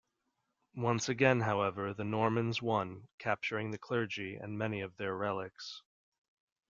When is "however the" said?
1.41-2.03